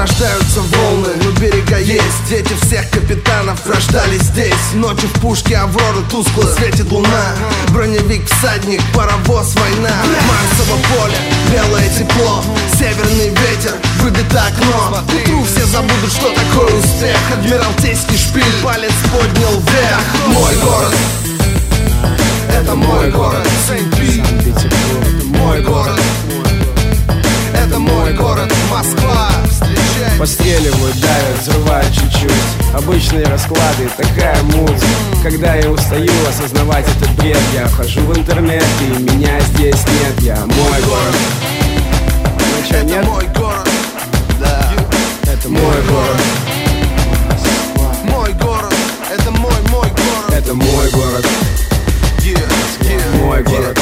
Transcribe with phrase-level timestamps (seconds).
[0.00, 2.24] рождаются волны, но берега есть.
[2.28, 4.72] Дети всех капитанов рождались здесь.
[4.72, 7.34] Ночью в пушке Аврора тускло светит луна.
[7.68, 9.94] Броневик, всадник, паровоз, война.
[10.28, 11.16] Марсово поле,
[11.52, 12.42] белое тепло.
[12.78, 15.04] Северный ветер, выбито окно.
[15.04, 17.18] Утру все забудут, что такое успех.
[17.34, 20.00] Адмиралтейский шпиль, палец поднял вверх.
[20.28, 20.94] Мой город,
[22.54, 23.46] это мой город.
[23.68, 26.00] Санкт-Петербург, мой город.
[27.52, 28.50] Это мой город.
[28.70, 29.29] Москва.
[30.18, 32.74] Постреливают, давят, взрывают чуть-чуть.
[32.74, 34.86] Обычные расклады, такая музыка.
[35.22, 40.20] Когда я устаю осознавать этот бред Я хожу в интернет и меня здесь нет.
[40.20, 41.16] Я мой город.
[42.38, 42.98] Ну нет?
[42.98, 43.68] Это мой город
[44.38, 44.72] Да.
[45.30, 46.20] Это мой город.
[48.04, 48.74] Мой город
[49.10, 50.32] Это мой, мой город.
[50.32, 51.26] Это мой город.
[53.22, 53.79] Мой город.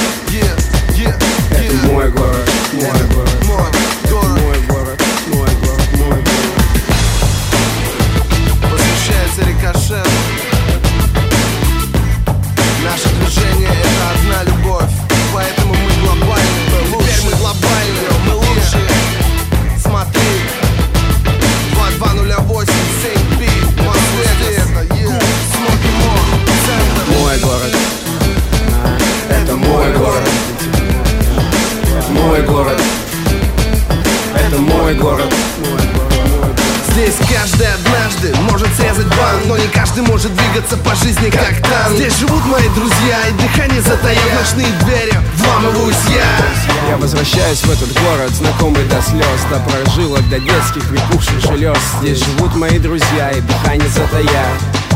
[37.39, 42.19] каждый однажды может срезать бан Но не каждый может двигаться по жизни как там Здесь
[42.19, 48.31] живут мои друзья и дыхание затаив ночные двери Вламываюсь я Я возвращаюсь в этот город,
[48.33, 51.79] знакомый до слез До прожилок, до детских припухших желез.
[52.01, 54.47] Здесь живут мои друзья и дыхание затая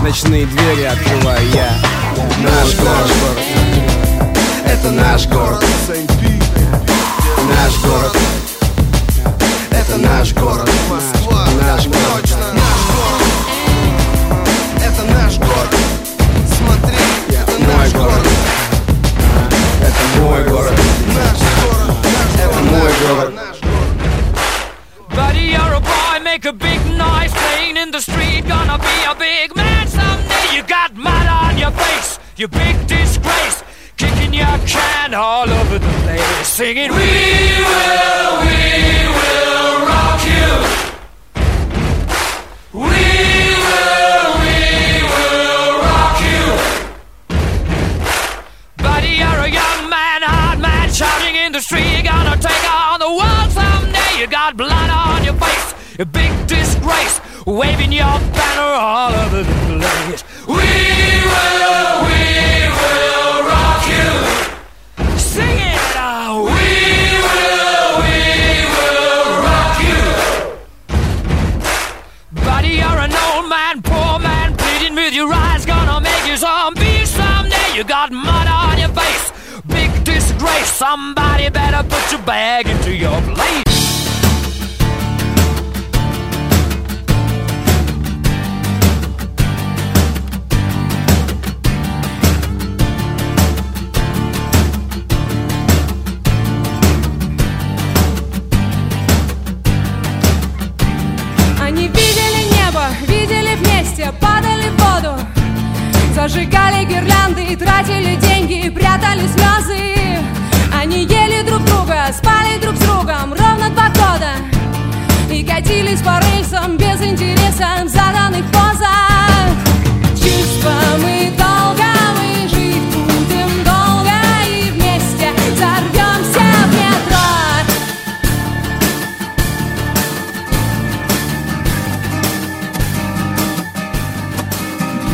[0.02, 1.70] Ночные двери открываю я.
[2.42, 3.91] Наш город.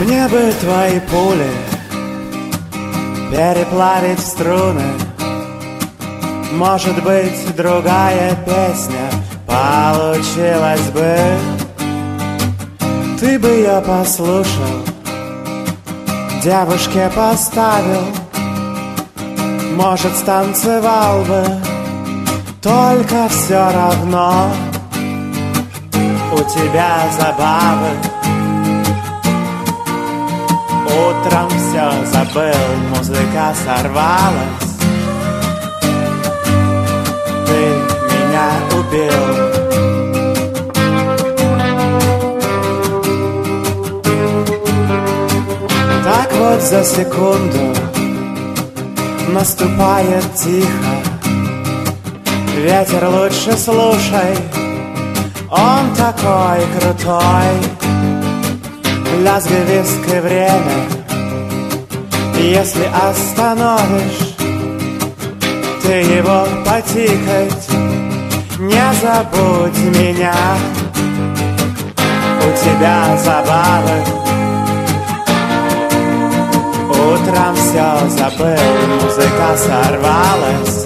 [0.08, 1.50] Мне бы твои пули
[3.30, 4.82] переплавить струны.
[6.52, 9.10] Может быть, другая песня
[9.46, 11.18] получилась бы.
[13.20, 14.82] Ты бы ее послушал,
[16.42, 18.06] девушке поставил.
[19.74, 21.44] Может, станцевал бы,
[22.62, 24.50] только все равно.
[26.32, 28.07] У тебя забавы
[30.88, 34.76] Утром все забыл, музыка сорвалась
[37.46, 37.60] Ты
[38.10, 39.58] меня убил
[46.04, 47.74] Так вот за секунду
[49.28, 51.08] наступает тихо
[52.56, 54.36] Ветер лучше слушай,
[55.48, 57.54] он такой крутой
[59.18, 60.88] Лязгай виской время.
[62.36, 64.36] Если остановишь
[65.82, 67.68] Ты его потикать
[68.60, 70.34] Не забудь меня.
[72.40, 73.98] У тебя забавы.
[76.88, 80.77] Утром все забыл Музыка сорвалась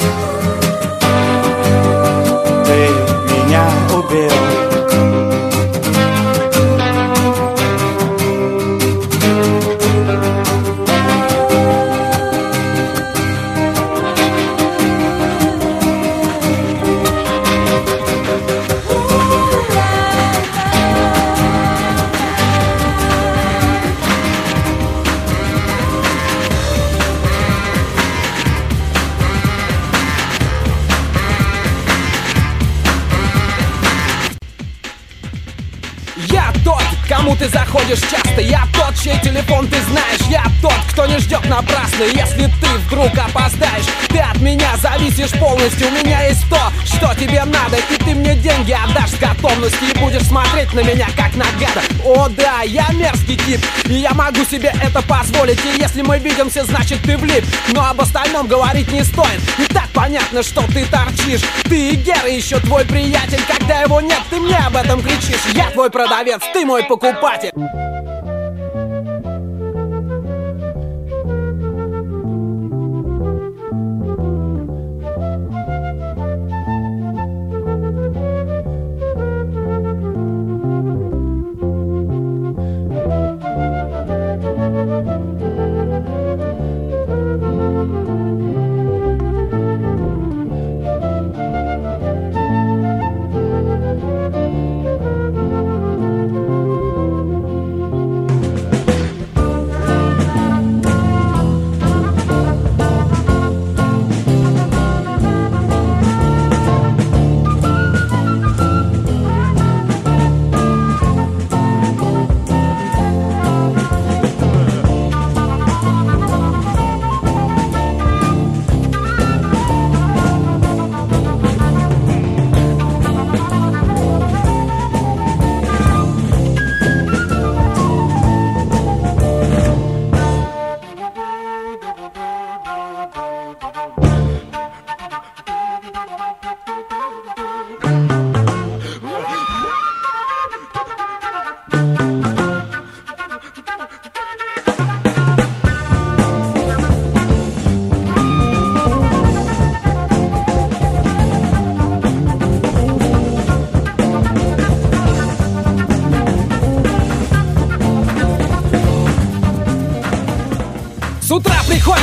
[37.42, 38.40] ты заходишь часто?
[38.40, 40.20] Я тот, чей телефон ты знаешь.
[40.30, 43.86] Я тот, кто не ждет напрасно Если ты вдруг опоздаешь.
[44.08, 45.88] Ты от меня зависишь полностью.
[45.88, 47.78] У меня есть то, что тебе надо.
[47.90, 49.88] И ты мне деньги отдашь с готовностью.
[49.88, 51.82] И будешь смотреть на меня как на гада.
[52.04, 53.60] О да, я мерзкий тип.
[53.86, 55.58] И я могу себе это позволить.
[55.64, 57.44] И если мы видимся, значит ты влип.
[57.72, 59.40] Но об остальном говорить не стоит.
[59.58, 61.42] И так понятно, что ты торчишь.
[61.64, 63.40] Ты и Гера еще твой приятель.
[63.48, 65.42] Когда его нет, ты мне об этом кричишь.
[65.54, 67.81] Я твой продавец, ты мой покупатель Pátria.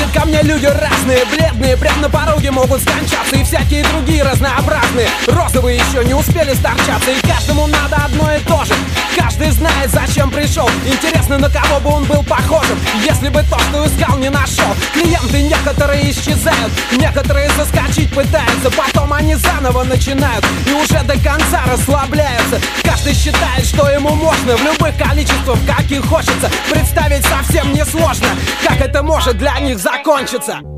[0.09, 3.35] Подходят ко мне люди разные, бледные Прямо на пороге могут скончаться.
[3.35, 7.11] И всякие другие разнообразные Розовые еще не успели сторчаться.
[7.11, 8.73] И каждому надо одно и то же.
[9.15, 10.69] Каждый знает, зачем пришел.
[10.85, 14.75] Интересно, на кого бы он был похожим Если бы то, что искал, не нашел.
[14.93, 18.71] Клиенты некоторые исчезают Некоторые заскочить пытаются.
[18.71, 22.59] Потом они заново начинают И уже до конца расслабляются.
[22.83, 26.49] Каждый считает, что ему можно В любых количествах, каких хочется.
[26.69, 28.27] Представить совсем несложно
[28.67, 30.68] Как это может для них закончиться Что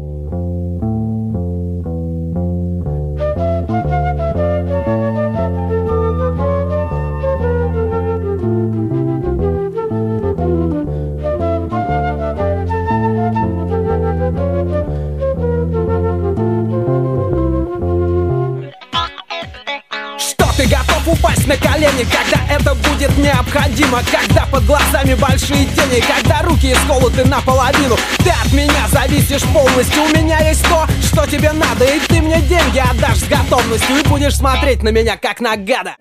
[23.51, 27.95] необходимо Когда под глазами большие тени, когда руки исколоты наполовину.
[28.17, 31.85] Ты от меня зависишь полностью, у меня есть то, что тебе надо.
[31.85, 35.95] И ты мне деньги отдашь с готовностью И будешь смотреть на меня, как на гада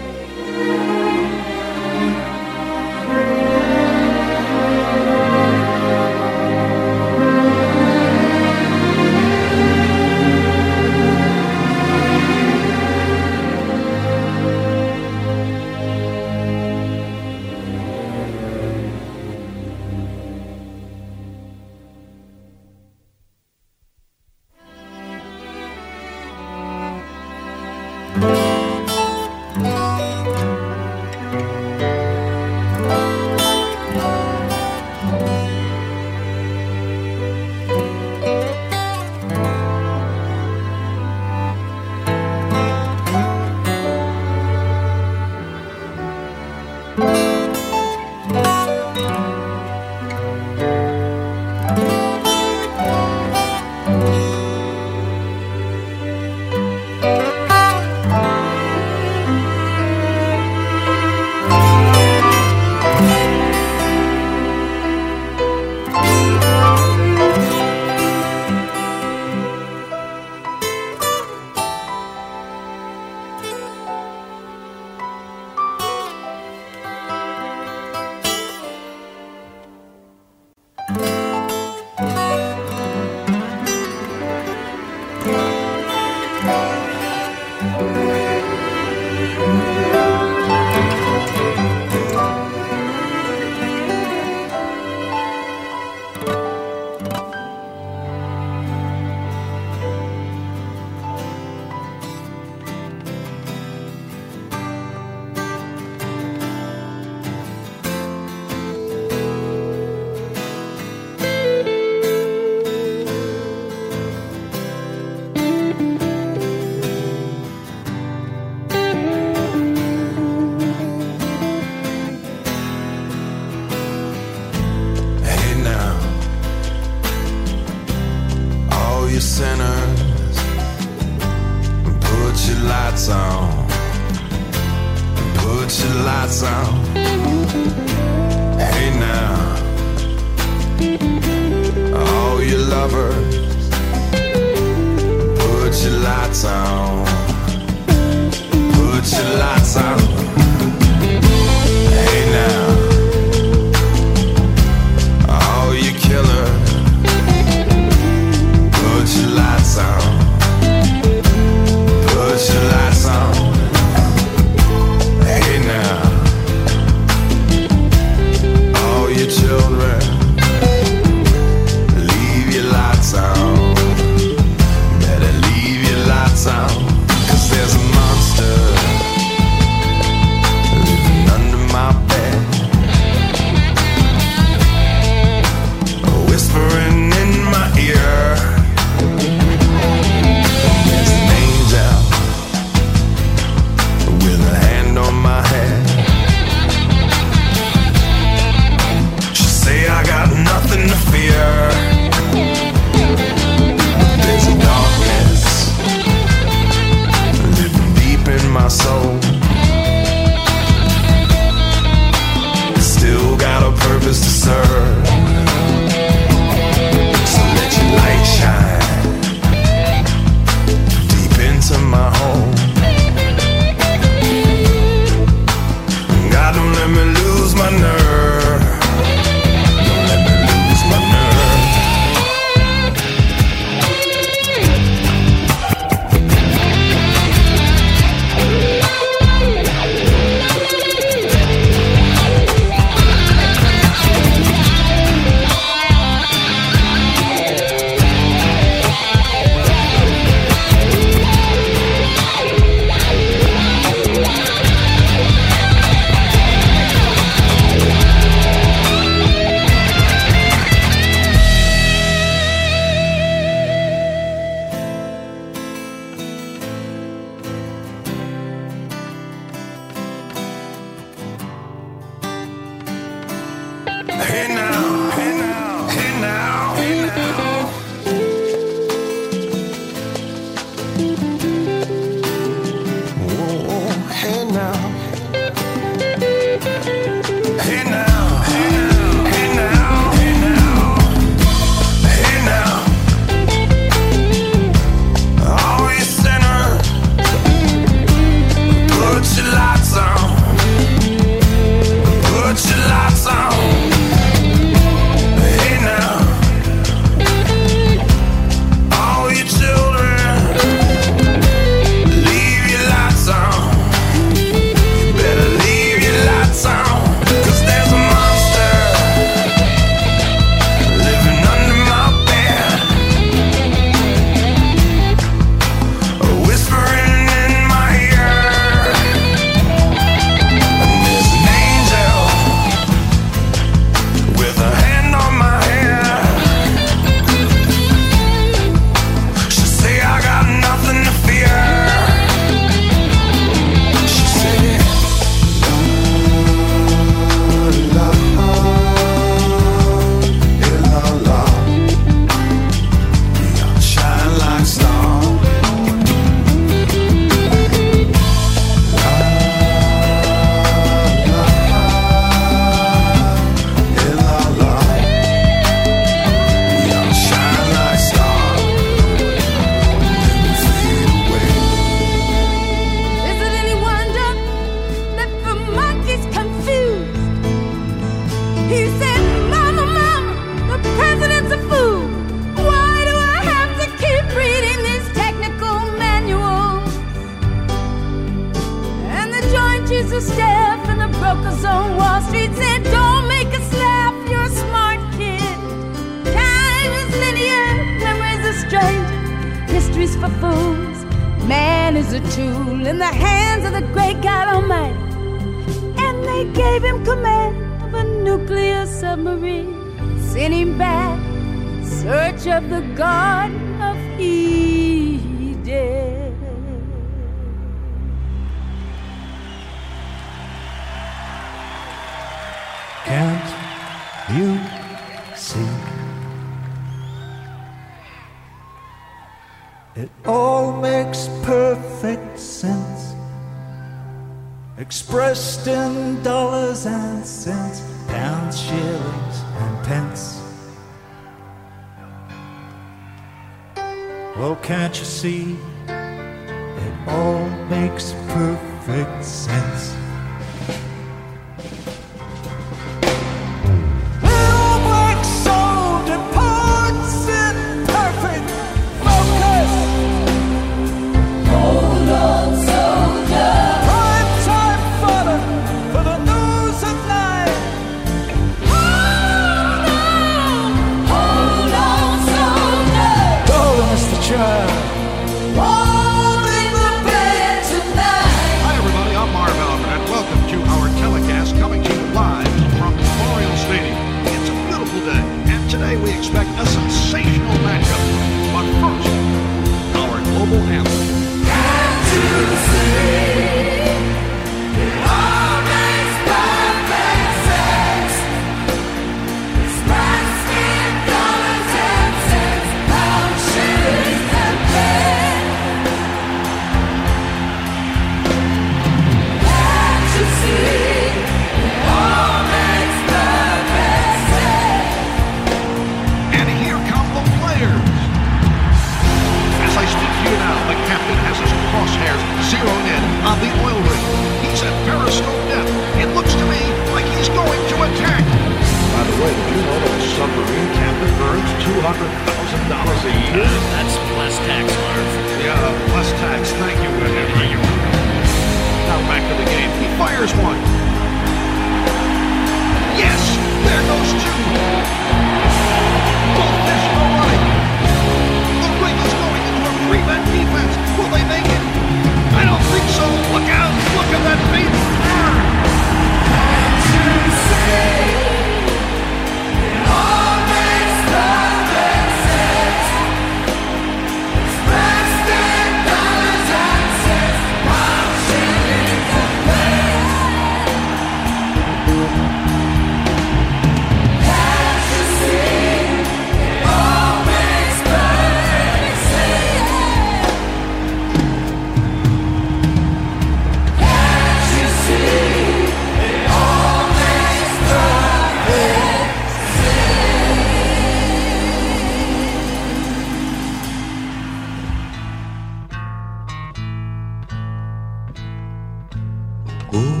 [599.73, 600.00] Oh.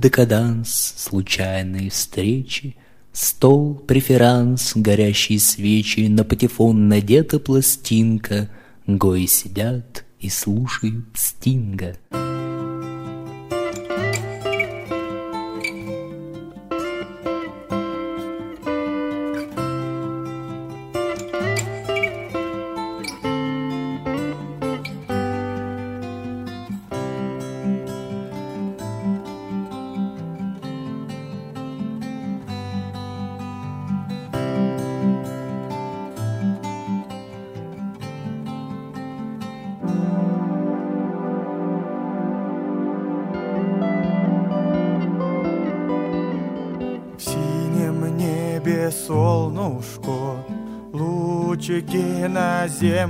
[0.00, 2.76] Декаданс, случайные встречи,
[3.12, 8.48] Стол, преферанс, горящие свечи, На патефон надета пластинка,
[8.86, 11.96] Гои сидят и слушают стинга.
[12.10, 12.29] В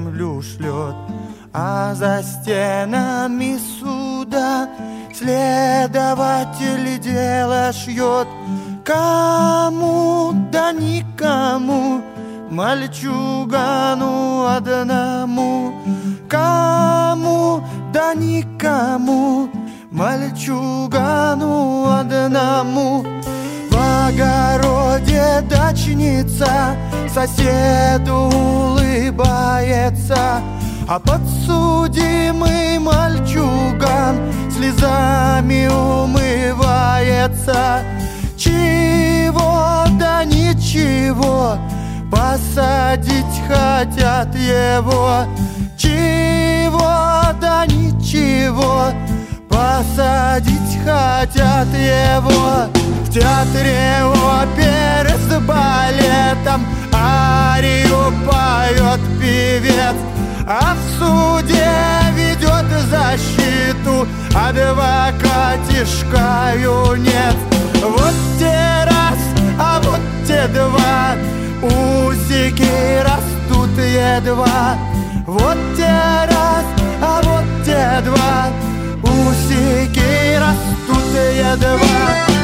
[0.00, 0.79] jem lush lush.
[26.30, 26.76] Дачница
[27.12, 30.16] Соседу улыбается.
[30.88, 36.24] А подсудимый мальчуган Слезами умывается.
[38.36, 41.56] Чего да ничего
[42.10, 45.24] Посадить хотят его.
[45.76, 48.86] Чего да ничего
[49.48, 56.64] Посадить хотят его Театре оперы с балетом.
[56.92, 59.96] Арию поет певец.
[60.46, 61.68] А в суде
[62.14, 67.36] ведет защиту Адвокатишка юнец
[67.82, 69.18] Вот те раз,
[69.58, 71.16] а вот те два.
[71.62, 74.78] Усики растут едва.
[75.26, 76.64] Вот те раз,
[77.02, 78.50] а вот те два.
[79.02, 82.39] Усики растут едва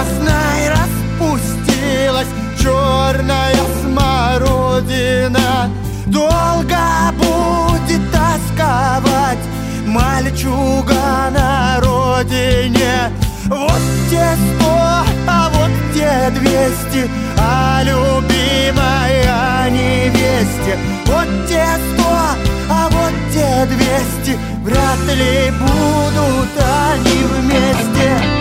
[0.00, 5.70] красной распустилась черная смородина.
[6.06, 9.38] Долго будет тосковать
[9.86, 13.10] мальчуга на родине.
[13.46, 20.78] Вот те сто, а вот те двести А любимая невесте.
[21.06, 22.12] Вот те сто,
[22.70, 24.38] а вот те двести
[25.10, 28.39] Или будут они вместе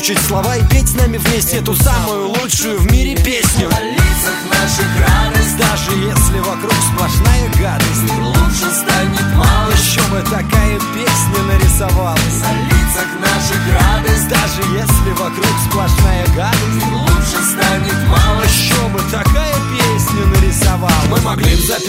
[0.00, 1.74] выучить слова и петь с нами вместе Эту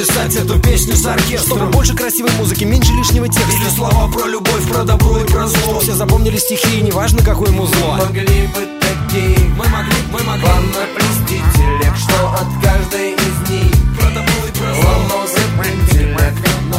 [0.02, 1.58] записать эту песню с оркестром.
[1.58, 3.52] Чтобы больше красивой музыки, меньше лишнего текста.
[3.52, 5.80] Или слова про любовь, про добро и про зло.
[5.80, 10.44] Все запомнили стихи, и неважно какое музло Могли бы такие Мы могли, мы могли.
[10.44, 13.72] Вам наплести телег, что от каждой из них.
[13.98, 15.11] Про добро и про зло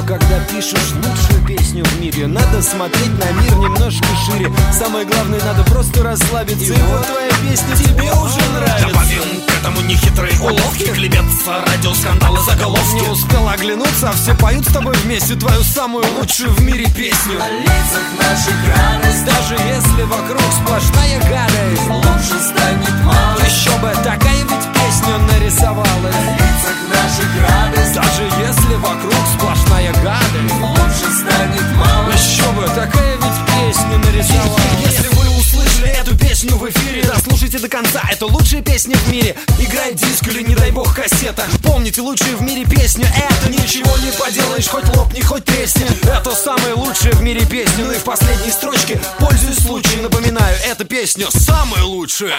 [0.06, 4.52] когда пишешь лучшую песню в мире Надо смотреть на мир немножко шире.
[4.72, 6.72] Самое главное, надо просто расслабиться.
[6.74, 8.88] И вот твоя песня тебе уже нравится.
[8.88, 10.84] Добавим к этому нехитрые уловки.
[10.92, 13.02] Клебятся радиоскандалы заголовки.
[13.02, 17.38] Не успел оглянуться, а все поют с тобой вместе Твою самую лучшую в мире песню.
[17.38, 19.24] На лицах наших радость.
[19.24, 21.88] Даже если вокруг сплошная гадость.
[21.88, 23.38] Лучше станет мало.
[23.44, 30.54] Еще бы такая ведь песня нарисовалась На лицах наших радость Даже если вокруг сплошная гадость
[30.60, 32.10] Лучше станет мало.
[32.10, 37.68] Еще бы такая ведь песня нарисовалась Если вы услышали эту песню в эфире Дослушайте до
[37.68, 39.36] конца, это лучшая песня в мире.
[39.58, 41.44] Играй диск или не дай бог кассета.
[41.62, 43.04] Помните лучшую в мире песню.
[43.04, 45.86] Это ничего не поделаешь, хоть лопни, хоть тресни.
[46.08, 47.84] Это самая лучшая в мире песня.
[47.84, 52.36] Ну и в последней строчке, пользуясь случаем, напоминаю Эта песня самая лучшая.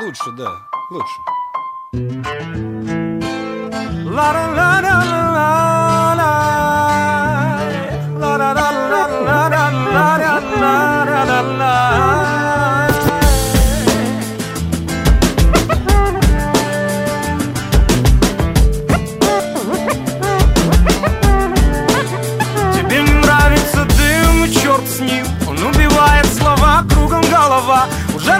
[0.00, 0.50] Лучше, да,
[0.90, 1.39] лучше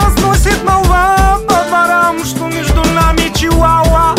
[0.00, 2.39] разносит молва по дворам Что
[3.50, 4.14] чиуауа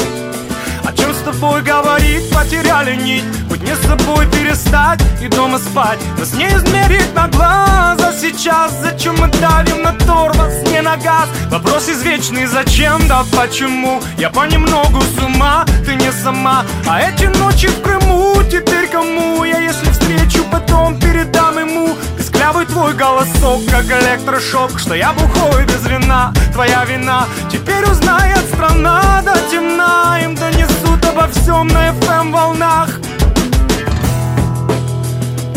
[0.83, 3.23] О чем с тобой говорить, потеряли нить.
[3.49, 5.99] Быть не с собой перестать и дома спать.
[6.17, 11.29] Нас не измерить на глаза сейчас Зачем мы давим на тормоз, не на газ?
[11.49, 14.01] Вопрос извечный, зачем, да почему?
[14.17, 16.65] Я понемногу с ума, ты не сама.
[16.87, 21.95] А эти ночи в Крыму теперь кому Я если встречу, потом передам ему
[22.41, 27.27] Песклявый твой голосок, как электрошок Что я бухой без вина, твоя вина.
[27.51, 32.89] Теперь узнает страна до темна Им донесут обо всем на FM волнах.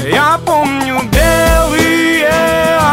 [0.07, 2.29] Я помню белые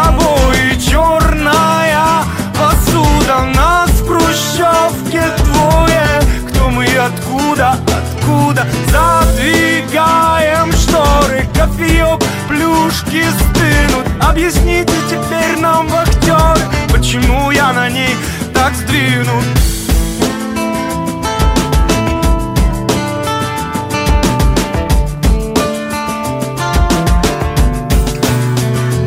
[0.06, 2.24] обои, черная
[2.58, 6.08] посуда Нас в хрущевке двое.
[6.50, 14.06] Кто мы откуда, откуда Задвигаем ссоры Кофеек, плюшки стынут.
[14.22, 18.16] Объясните теперь нам, вахтеры Почему я на ней
[18.54, 19.44] так сдвинут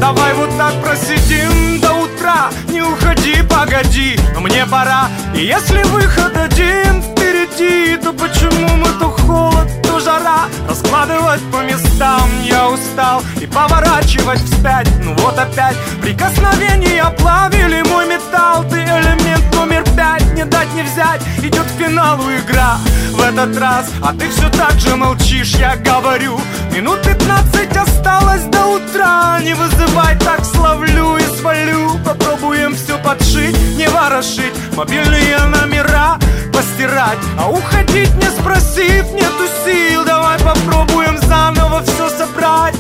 [0.01, 2.51] Давай вот так просидим до утра.
[2.69, 5.09] Не уходи, погоди, мне пора.
[5.35, 7.24] И если выход один вперед
[7.55, 10.47] пути То почему мы то холод, то жара?
[10.69, 18.65] Раскладывать по местам я устал И поворачивать вспять, ну вот опять Прикосновения плавили мой металл.
[18.65, 21.23] Ты элемент номер пять, не дать не взять.
[21.43, 22.79] Идет к финалу игра
[23.13, 26.39] в этот раз А ты все так же молчишь, я говорю
[26.75, 29.39] Минут пятнадцать осталось до утра.
[29.43, 31.99] Не вызывай, так словлю и свалю.
[32.05, 36.19] Попробуем все подшить, не ворошить Мобильные номера
[36.65, 40.05] стирать, А уходить не спросив, нету сил.
[40.05, 42.75] Давай попробуем заново все собрать.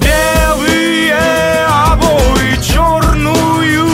[0.00, 1.14] Белые
[1.86, 3.86] обои, черную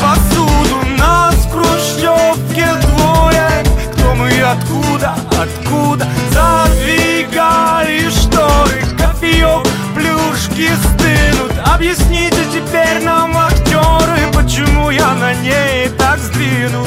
[0.00, 3.64] посуду Нас в Хрущевке двое.
[3.94, 11.52] Кто мы и откуда, откуда Задвигали шторы, кофеек, плюшки стынут.
[11.66, 13.51] Объясните теперь нам, а
[14.92, 16.86] я на ней так сдвину.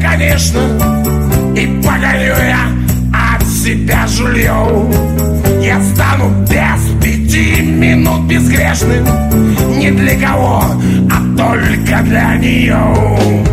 [0.00, 0.60] конечно.
[1.56, 2.68] И погорю я
[3.12, 4.90] от себя жульем
[5.62, 9.04] Я стану без пяти минут безгрешным
[9.78, 10.62] Не для кого,
[11.10, 13.50] а только для нее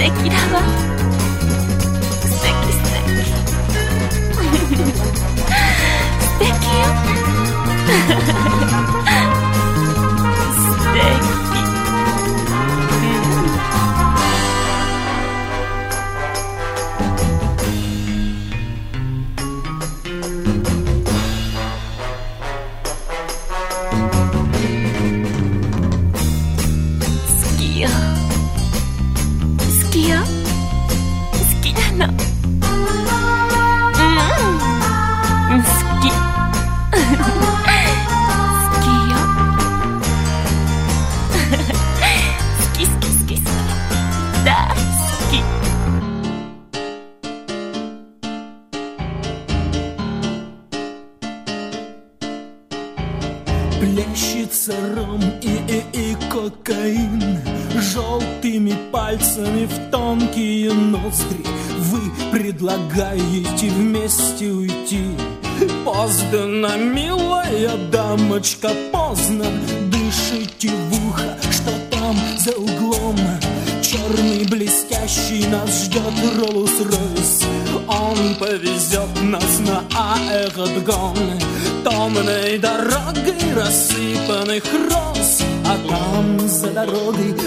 [0.00, 0.99] 素敵だわ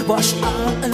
[0.06, 0.93] wash out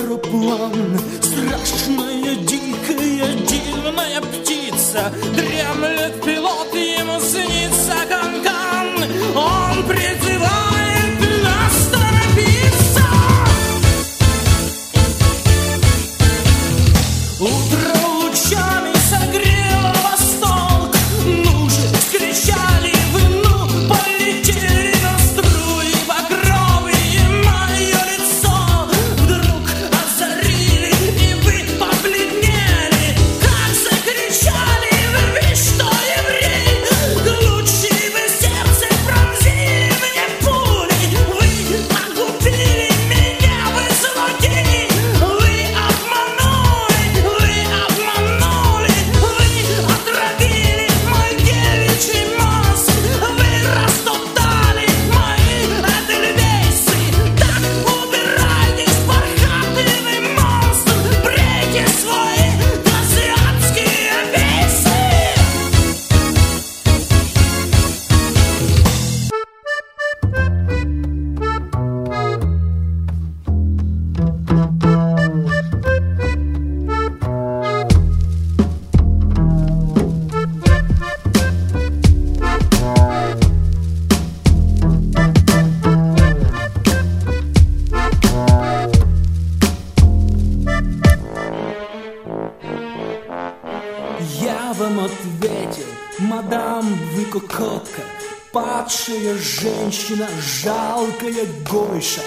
[100.10, 100.28] женщина,
[100.62, 102.22] жалкая гойша.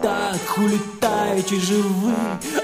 [0.00, 2.14] Так улетаете же вы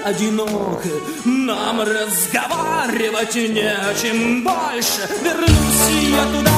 [0.03, 0.89] одиноко.
[1.25, 5.09] Нам разговаривать не о чем больше.
[5.21, 6.51] Вернусь я туда,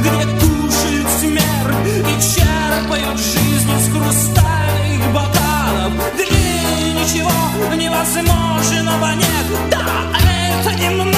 [0.00, 5.92] где кушают смерть И черпают жизнь из хрустальных бокалов.
[6.14, 6.30] Где
[6.94, 9.70] ничего невозможного нет.
[9.70, 9.84] Да,
[10.22, 11.09] это немного,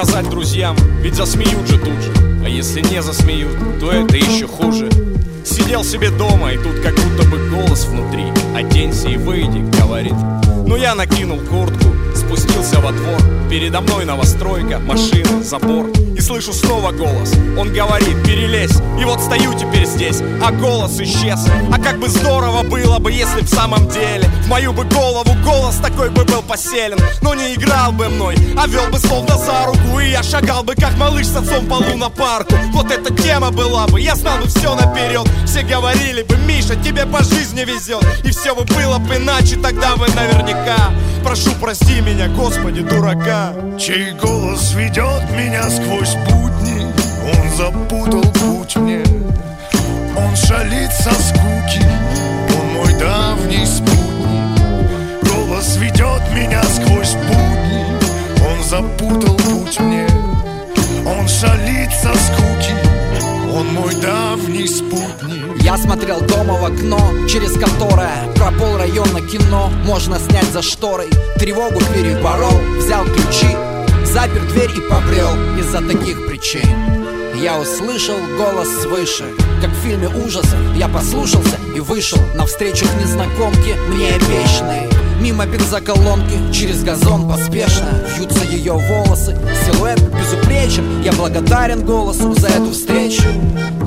[0.00, 2.12] рассказать друзьям, ведь засмеют же тут же.
[2.42, 4.88] А если не засмеют, то это еще хуже.
[5.44, 8.24] Сидел себе дома, и тут как будто бы голос внутри.
[8.54, 10.14] Оденься и выйди, говорит.
[10.66, 13.20] Ну я накинул куртку, спустился во двор.
[13.50, 15.88] Передо мной новостройка, машина, забор.
[16.16, 17.32] И слышу снова голос.
[17.58, 21.46] Он говорит, перелезь И вот стою теперь здесь, а голос исчез.
[21.72, 25.76] А как бы здорово было бы, если в самом деле В мою бы голову голос
[25.76, 26.98] такой бы был поселен.
[27.22, 29.98] Но не играл бы мной, а вел бы словно за руку.
[29.98, 32.54] И я шагал бы, как малыш с отцом по лунопарку.
[32.72, 37.06] Вот эта тема была бы, я знал бы все наперед Все говорили бы, Миша, тебе
[37.06, 40.90] по жизни везет И все бы было бы иначе, тогда бы наверняка
[41.22, 43.52] Прошу, прости меня, Господи, дурака.
[43.78, 46.86] Чей голос ведет меня сквозь будни
[47.24, 49.02] Он запутал путь мне.
[50.16, 51.84] Он шалит со скуки
[52.58, 54.00] Он мой давний спутник.
[55.22, 57.84] Голос ведет меня сквозь будни
[58.46, 60.06] Он запутал путь мне.
[61.06, 62.99] Он шалит со скуки
[63.52, 65.62] Он мой давний спутник.
[65.62, 69.70] Я смотрел дома в окно, через которое Про пол района кино.
[69.84, 73.56] Можно снять за шторой Тревогу переборол, взял ключи
[74.04, 75.34] Запер дверь и побрел.
[75.58, 76.62] Из-за таких причин
[77.34, 79.24] Я услышал голос свыше.
[79.60, 83.74] Как в фильме ужасов Я послушался и вышел Навстречу к незнакомке.
[83.88, 92.32] Мне обещанной Мимо бензоколонки, через газон поспешно Вьются ее волосы, силуэт безупречен Я благодарен голосу
[92.34, 93.24] за эту встречу.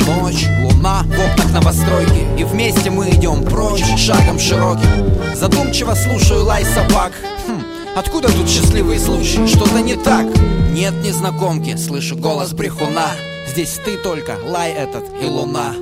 [0.06, 4.88] Ночь, луна в окнах новостройки И вместе мы идем прочь, шагом широким.
[5.36, 7.14] Задумчиво слушаю лай собак.
[7.48, 7.64] Хм,
[7.96, 9.48] Откуда тут счастливые случаи?
[9.48, 10.28] Что-то не так.
[10.72, 13.08] Нет незнакомки, слышу голос брехуна.
[13.50, 15.74] Здесь ты только, лай этот и луна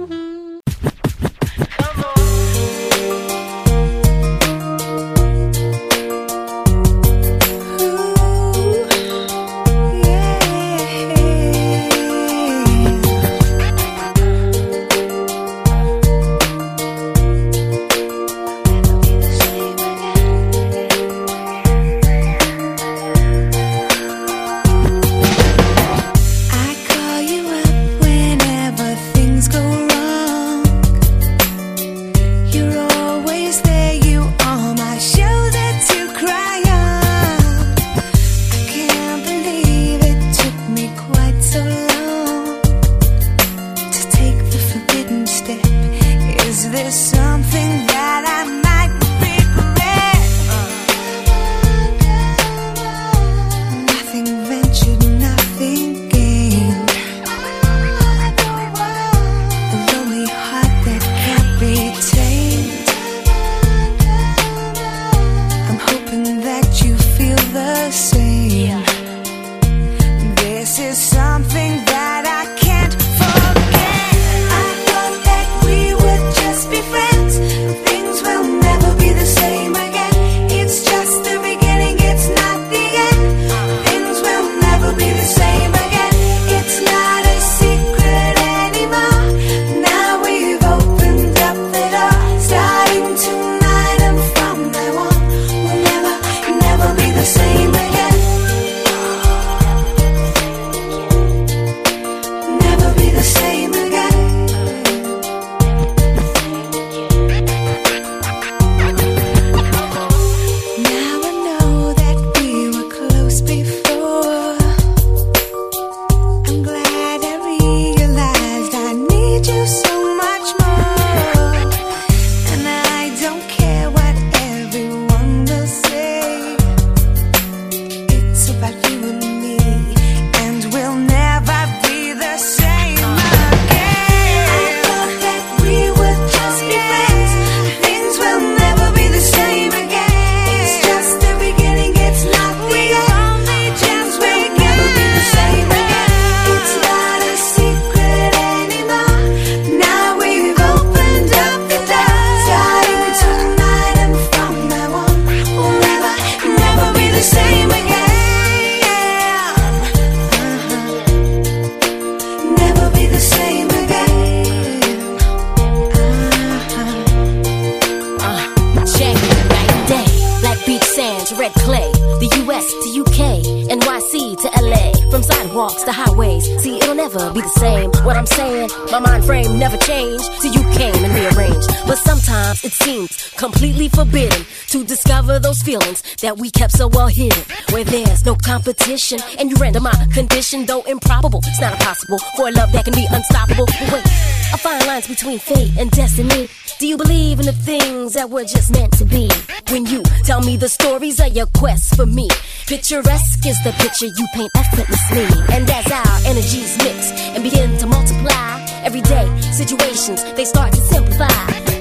[189.40, 191.40] and you render my condition, though improbable.
[191.46, 193.66] It's not impossible for a love that can be unstoppable.
[193.66, 194.06] But wait,
[194.54, 196.48] I find lines between fate and destiny.
[196.80, 199.30] Do you believe in the things that were just meant to be?
[199.70, 202.28] When you tell me the stories of your quest for me,
[202.68, 205.28] picturesque is the picture you paint effortlessly.
[205.54, 211.28] And as our energies mix and begin to multiply, everyday situations they start to simplify.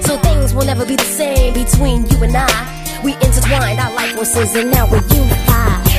[0.01, 3.01] So things will never be the same between you and I.
[3.05, 5.90] We intertwined our life forces and now we're unified.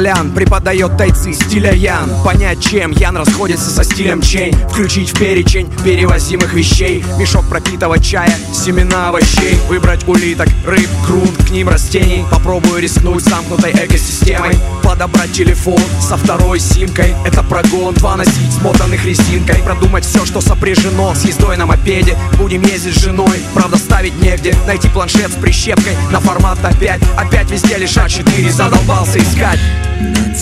[0.00, 0.30] Доктор Лян
[0.60, 2.10] преподает тайцы стиля Ян.
[2.22, 7.02] Понять, чем Ян расходится со стилем Чейн Включить в перечень перевозимых вещей.
[7.18, 9.58] Мешок пропитого чая, семена овощей.
[9.68, 12.24] Выбрать улиток, рыб, грунт, к ним растений.
[12.30, 14.54] Попробую рискнуть замкнутой экосистемой.
[14.82, 17.14] Подобрать телефон со второй симкой.
[17.24, 19.62] Это прогон, два носить смотанных резинкой.
[19.62, 22.18] Продумать все, что сопряжено с ездой на мопеде.
[22.38, 24.54] Будем ездить с женой, правда ставить негде.
[24.66, 29.58] Найти планшет с прищепкой на формат А5 Опять везде лишь А4, задолбался искать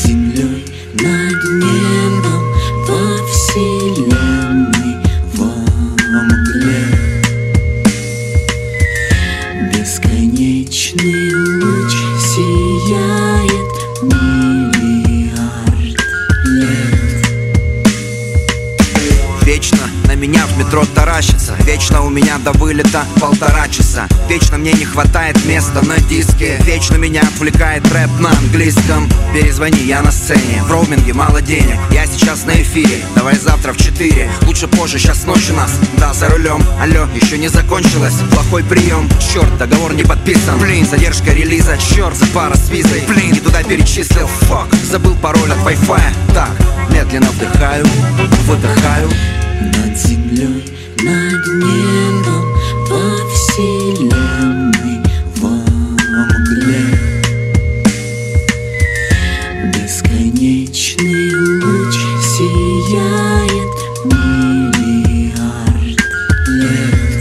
[0.09, 1.88] землей, над небом,
[20.69, 21.57] метро таращится.
[21.64, 24.07] Вечно у меня до вылета полтора часа.
[24.29, 26.59] Вечно мне не хватает места на диске.
[26.62, 29.09] Вечно меня отвлекает рэп на английском.
[29.33, 30.62] Перезвони, я на сцене.
[30.62, 31.79] В роуминге мало денег.
[31.91, 33.03] Я сейчас на эфире.
[33.16, 35.71] Давай завтра в 4 Лучше позже, сейчас ночь у нас.
[35.97, 36.62] Да, за рулем.
[36.83, 38.16] Алло, еще не закончилось.
[38.31, 39.09] Плохой прием.
[39.33, 40.59] Черт, договор не подписан.
[40.61, 41.79] Блин, задержка релиза.
[41.79, 43.05] Черт, за пара с визой.
[43.09, 44.27] Блин, не туда перечислил.
[44.27, 46.35] Фак, забыл пароль от Wi-Fi.
[46.35, 46.51] Так,
[46.91, 47.87] медленно вдыхаю.
[48.47, 49.09] Выдыхаю
[50.39, 50.64] землей,
[51.03, 52.47] над небом,
[52.89, 53.03] во
[53.34, 54.99] вселенной,
[55.36, 55.55] во
[56.39, 56.86] мгле
[59.74, 61.95] Бесконечный луч
[62.36, 65.99] сияет миллиард
[66.49, 67.18] лет.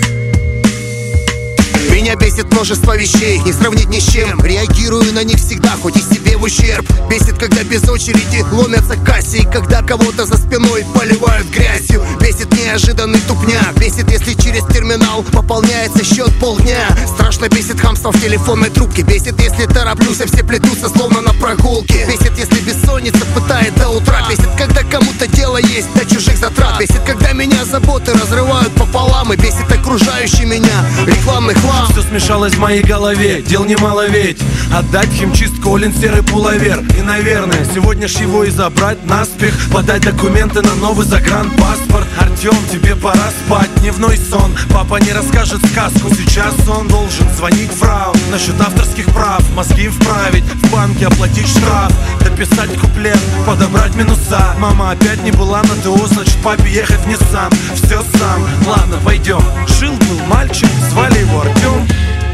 [1.92, 4.44] Меня бесит множество вещей, не сравнить ни с чем.
[4.44, 6.86] Реагирую на них всегда, хоть и себе себе в ущерб.
[7.10, 12.04] Бесит, когда без очереди ломятся кассе И когда кого-то за спиной поливают грязью.
[12.20, 16.88] Бесит неожиданный тупняк Бесит, если через терминал пополняется счет полдня.
[17.08, 22.06] Страшно бесит хамство в телефонной трубке Бесит, если тороплюсь, а все плетутся словно на прогулке.
[22.06, 24.28] Бесит, если бессонница пытает до утра.
[24.30, 26.80] Бесит, когда кому-то дело есть до чужих затрат.
[26.80, 30.86] Бесит, когда меня заботы разрывают пополам И бесит окружающий меня.
[31.06, 31.88] Рекламный хлам.
[31.92, 34.42] Все смешалось в моей голове, дел немало ведь.
[34.74, 36.84] Отдать химчистку Олин серый пуловер.
[36.98, 39.54] И, наверное, сегодня ж его и забрать наспех.
[39.72, 42.08] Подать документы на новый загранпаспорт.
[42.20, 44.56] Артем, тебе пора спать, дневной сон.
[44.72, 50.44] Папа не расскажет сказку, сейчас он должен звонить фрау Насчет авторских прав, мозги вправить.
[50.44, 51.92] В банке оплатить штраф,
[52.22, 54.56] дописать куплет, подобрать минуса.
[54.60, 59.42] Мама опять не была на ТО, значит папе ехать в Ниссан Все сам, ладно, пойдем
[59.68, 61.88] Жил-был мальчик, звали его Артем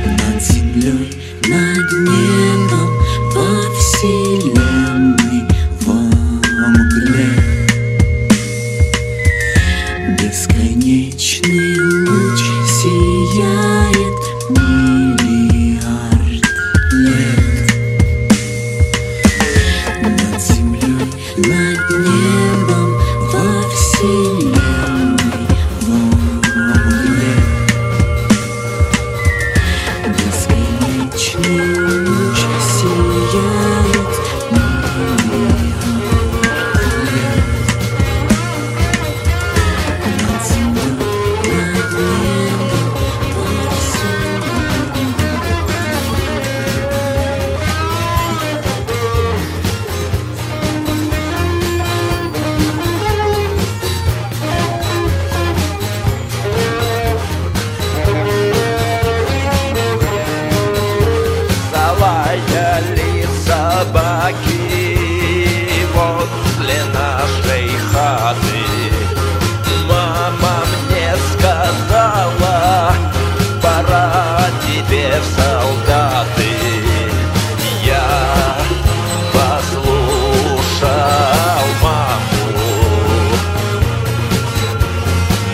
[0.05, 1.11] Над землей,
[1.47, 2.91] над небом,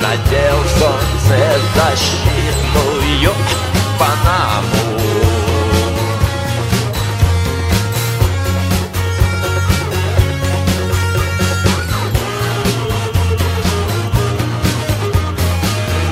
[0.09, 3.31] Надел солнцезащитную
[3.99, 4.83] панаму.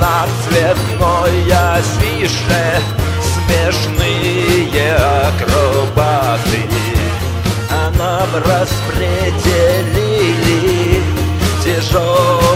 [0.00, 2.64] На цветной афише
[3.20, 6.62] смешные акробаты.
[7.68, 11.02] А нам распределили
[11.64, 12.47] тяжелые